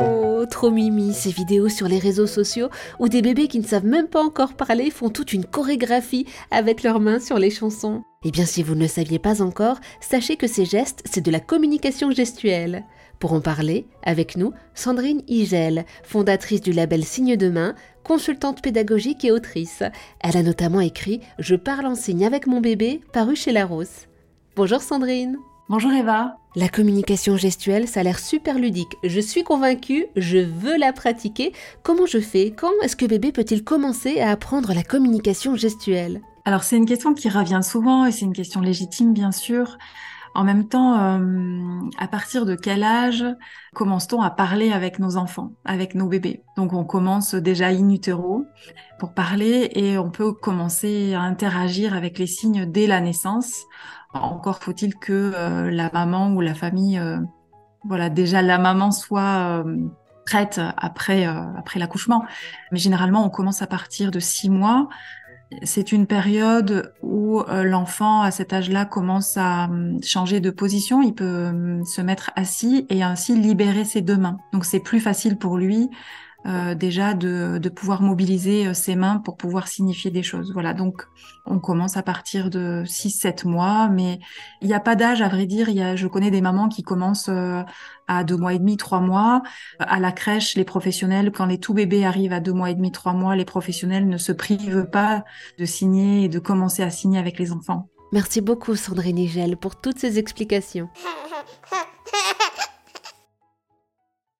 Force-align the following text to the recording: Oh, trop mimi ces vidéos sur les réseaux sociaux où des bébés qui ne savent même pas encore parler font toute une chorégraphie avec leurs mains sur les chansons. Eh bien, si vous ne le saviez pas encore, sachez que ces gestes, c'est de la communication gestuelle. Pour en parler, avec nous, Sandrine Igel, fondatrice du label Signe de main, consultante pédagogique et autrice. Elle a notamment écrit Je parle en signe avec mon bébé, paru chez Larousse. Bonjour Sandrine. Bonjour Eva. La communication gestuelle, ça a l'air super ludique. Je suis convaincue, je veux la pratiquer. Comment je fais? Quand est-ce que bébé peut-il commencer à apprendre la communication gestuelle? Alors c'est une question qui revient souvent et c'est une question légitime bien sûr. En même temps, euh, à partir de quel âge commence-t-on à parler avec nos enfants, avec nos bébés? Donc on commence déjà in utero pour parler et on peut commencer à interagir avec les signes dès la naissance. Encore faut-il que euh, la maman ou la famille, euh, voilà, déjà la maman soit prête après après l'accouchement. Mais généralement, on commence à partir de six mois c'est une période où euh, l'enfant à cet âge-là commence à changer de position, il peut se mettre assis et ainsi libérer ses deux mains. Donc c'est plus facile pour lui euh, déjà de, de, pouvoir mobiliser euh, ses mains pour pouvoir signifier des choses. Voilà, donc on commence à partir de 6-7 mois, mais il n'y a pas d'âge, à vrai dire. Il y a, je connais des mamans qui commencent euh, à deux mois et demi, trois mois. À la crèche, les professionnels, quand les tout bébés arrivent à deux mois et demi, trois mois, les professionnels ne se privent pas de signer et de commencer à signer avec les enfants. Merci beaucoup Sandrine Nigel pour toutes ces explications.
Oh, 0.00 0.44
trop 0.50 0.70
mimi 0.70 1.14
ces 1.14 1.30
vidéos 1.30 1.68
sur 1.68 1.86
les 1.86 1.98
réseaux 1.98 2.26
sociaux 2.26 2.68
où 2.98 3.08
des 3.08 3.22
bébés 3.22 3.46
qui 3.46 3.60
ne 3.60 3.64
savent 3.64 3.86
même 3.86 4.08
pas 4.08 4.22
encore 4.22 4.54
parler 4.54 4.90
font 4.90 5.10
toute 5.10 5.32
une 5.32 5.44
chorégraphie 5.44 6.26
avec 6.50 6.82
leurs 6.82 7.00
mains 7.00 7.20
sur 7.20 7.38
les 7.38 7.50
chansons. 7.50 8.02
Eh 8.24 8.30
bien, 8.30 8.44
si 8.44 8.62
vous 8.62 8.74
ne 8.74 8.80
le 8.80 8.88
saviez 8.88 9.18
pas 9.18 9.42
encore, 9.42 9.78
sachez 10.00 10.36
que 10.36 10.48
ces 10.48 10.64
gestes, 10.64 11.02
c'est 11.04 11.24
de 11.24 11.30
la 11.30 11.40
communication 11.40 12.10
gestuelle. 12.10 12.84
Pour 13.20 13.32
en 13.32 13.40
parler, 13.40 13.86
avec 14.02 14.36
nous, 14.36 14.52
Sandrine 14.74 15.22
Igel, 15.28 15.86
fondatrice 16.02 16.60
du 16.60 16.72
label 16.72 17.04
Signe 17.04 17.36
de 17.36 17.48
main, 17.48 17.74
consultante 18.02 18.60
pédagogique 18.60 19.24
et 19.24 19.32
autrice. 19.32 19.82
Elle 20.20 20.36
a 20.36 20.42
notamment 20.42 20.80
écrit 20.80 21.20
Je 21.38 21.54
parle 21.54 21.86
en 21.86 21.94
signe 21.94 22.26
avec 22.26 22.46
mon 22.46 22.60
bébé, 22.60 23.00
paru 23.12 23.36
chez 23.36 23.52
Larousse. 23.52 24.08
Bonjour 24.56 24.82
Sandrine. 24.82 25.36
Bonjour 25.68 25.90
Eva. 25.90 26.36
La 26.54 26.68
communication 26.68 27.36
gestuelle, 27.36 27.88
ça 27.88 27.98
a 27.98 28.02
l'air 28.04 28.20
super 28.20 28.56
ludique. 28.56 28.96
Je 29.02 29.18
suis 29.18 29.42
convaincue, 29.42 30.06
je 30.14 30.38
veux 30.38 30.78
la 30.78 30.92
pratiquer. 30.92 31.52
Comment 31.82 32.06
je 32.06 32.20
fais? 32.20 32.52
Quand 32.52 32.70
est-ce 32.84 32.94
que 32.94 33.04
bébé 33.04 33.32
peut-il 33.32 33.64
commencer 33.64 34.20
à 34.20 34.30
apprendre 34.30 34.72
la 34.72 34.84
communication 34.84 35.56
gestuelle? 35.56 36.20
Alors 36.44 36.62
c'est 36.62 36.76
une 36.76 36.86
question 36.86 37.14
qui 37.14 37.28
revient 37.28 37.62
souvent 37.64 38.06
et 38.06 38.12
c'est 38.12 38.26
une 38.26 38.32
question 38.32 38.60
légitime 38.60 39.12
bien 39.12 39.32
sûr. 39.32 39.76
En 40.36 40.44
même 40.44 40.68
temps, 40.68 41.00
euh, 41.00 41.80
à 41.98 42.06
partir 42.06 42.46
de 42.46 42.54
quel 42.54 42.84
âge 42.84 43.24
commence-t-on 43.74 44.20
à 44.20 44.30
parler 44.30 44.70
avec 44.70 45.00
nos 45.00 45.16
enfants, 45.16 45.50
avec 45.64 45.96
nos 45.96 46.06
bébés? 46.06 46.42
Donc 46.56 46.74
on 46.74 46.84
commence 46.84 47.34
déjà 47.34 47.68
in 47.68 47.90
utero 47.90 48.44
pour 49.00 49.14
parler 49.14 49.70
et 49.72 49.98
on 49.98 50.10
peut 50.10 50.32
commencer 50.32 51.14
à 51.14 51.22
interagir 51.22 51.92
avec 51.92 52.20
les 52.20 52.28
signes 52.28 52.66
dès 52.66 52.86
la 52.86 53.00
naissance. 53.00 53.64
Encore 54.22 54.58
faut-il 54.58 54.94
que 54.96 55.32
euh, 55.34 55.70
la 55.70 55.90
maman 55.92 56.32
ou 56.32 56.40
la 56.40 56.54
famille, 56.54 56.98
euh, 56.98 57.18
voilà, 57.84 58.10
déjà 58.10 58.42
la 58.42 58.58
maman 58.58 58.90
soit 58.90 59.64
prête 60.24 60.60
après 60.76 61.24
après 61.24 61.78
l'accouchement. 61.78 62.24
Mais 62.72 62.78
généralement, 62.78 63.24
on 63.24 63.30
commence 63.30 63.62
à 63.62 63.66
partir 63.66 64.10
de 64.10 64.18
six 64.18 64.50
mois 64.50 64.88
c'est 65.62 65.92
une 65.92 66.06
période 66.06 66.92
où 67.02 67.40
euh, 67.40 67.62
l'enfant 67.62 68.22
à 68.22 68.30
cet 68.30 68.52
âge-là 68.52 68.84
commence 68.84 69.36
à 69.36 69.68
changer 70.02 70.40
de 70.40 70.50
position, 70.50 71.02
il 71.02 71.14
peut 71.14 71.82
se 71.84 72.00
mettre 72.00 72.32
assis 72.34 72.86
et 72.88 73.02
ainsi 73.02 73.38
libérer 73.38 73.84
ses 73.84 74.00
deux 74.00 74.16
mains. 74.16 74.38
Donc 74.52 74.64
c'est 74.64 74.80
plus 74.80 75.00
facile 75.00 75.38
pour 75.38 75.56
lui 75.56 75.88
euh, 76.46 76.76
déjà 76.76 77.14
de, 77.14 77.58
de, 77.58 77.68
pouvoir 77.68 78.02
mobiliser 78.02 78.68
euh, 78.68 78.74
ses 78.74 78.94
mains 78.94 79.18
pour 79.18 79.36
pouvoir 79.36 79.66
signifier 79.66 80.12
des 80.12 80.22
choses. 80.22 80.52
Voilà, 80.52 80.74
donc 80.74 81.02
on 81.44 81.58
commence 81.58 81.96
à 81.96 82.02
partir 82.02 82.50
de 82.50 82.84
6-7 82.86 83.48
mois, 83.48 83.88
mais 83.88 84.20
il 84.60 84.68
n'y 84.68 84.74
a 84.74 84.78
pas 84.78 84.94
d'âge, 84.94 85.22
à 85.22 85.28
vrai 85.28 85.46
dire. 85.46 85.68
Il 85.68 85.76
y 85.76 85.82
a, 85.82 85.96
je 85.96 86.06
connais 86.06 86.30
des 86.30 86.40
mamans 86.40 86.68
qui 86.68 86.82
commencent 86.82 87.30
euh, 87.30 87.62
à 88.06 88.22
deux 88.22 88.36
mois 88.36 88.54
et 88.54 88.60
demi, 88.60 88.76
trois 88.76 89.00
mois. 89.00 89.42
À 89.80 89.98
la 89.98 90.12
crèche, 90.12 90.54
les 90.54 90.64
professionnels, 90.64 91.32
quand 91.32 91.46
les 91.46 91.58
tout 91.58 91.74
bébés 91.74 92.04
arrivent 92.04 92.32
à 92.32 92.40
deux 92.40 92.52
mois 92.52 92.70
et 92.70 92.74
demi, 92.74 92.92
trois 92.92 93.12
mois, 93.12 93.34
les 93.34 93.44
professionnels 93.44 94.08
ne 94.08 94.16
se 94.16 94.30
privent 94.30 94.86
pas 94.92 95.24
de 95.58 95.64
signer 95.64 96.24
et 96.24 96.28
de 96.28 96.38
commencer 96.38 96.84
à 96.84 96.90
signer 96.90 97.18
avec 97.18 97.40
les 97.40 97.50
enfants. 97.50 97.88
Merci 98.12 98.40
beaucoup 98.40 98.76
Sandrine 98.76 99.16
Nigel 99.16 99.56
pour 99.56 99.80
toutes 99.80 99.98
ces 99.98 100.20
explications. 100.20 100.88